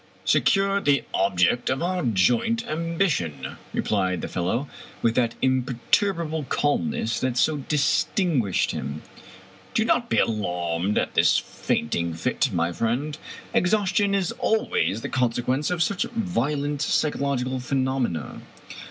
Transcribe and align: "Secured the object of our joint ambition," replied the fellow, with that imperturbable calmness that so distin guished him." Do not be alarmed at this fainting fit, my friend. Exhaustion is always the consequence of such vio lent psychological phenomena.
"Secured 0.25 0.85
the 0.85 1.03
object 1.13 1.69
of 1.69 1.83
our 1.83 2.01
joint 2.01 2.65
ambition," 2.65 3.57
replied 3.71 4.21
the 4.21 4.27
fellow, 4.27 4.67
with 5.03 5.13
that 5.13 5.35
imperturbable 5.43 6.43
calmness 6.45 7.19
that 7.19 7.37
so 7.37 7.57
distin 7.59 8.41
guished 8.41 8.71
him." 8.71 9.03
Do 9.75 9.85
not 9.85 10.09
be 10.09 10.17
alarmed 10.17 10.97
at 10.97 11.13
this 11.13 11.37
fainting 11.37 12.15
fit, 12.15 12.49
my 12.51 12.71
friend. 12.71 13.15
Exhaustion 13.53 14.15
is 14.15 14.31
always 14.39 15.01
the 15.01 15.07
consequence 15.09 15.69
of 15.69 15.83
such 15.83 16.01
vio 16.15 16.55
lent 16.57 16.81
psychological 16.81 17.59
phenomena. 17.59 18.41